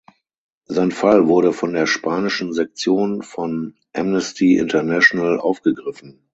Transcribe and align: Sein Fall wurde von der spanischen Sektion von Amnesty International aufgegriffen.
Sein 0.65 0.89
Fall 0.89 1.27
wurde 1.27 1.53
von 1.53 1.73
der 1.73 1.85
spanischen 1.85 2.53
Sektion 2.53 3.21
von 3.21 3.75
Amnesty 3.93 4.57
International 4.57 5.39
aufgegriffen. 5.39 6.17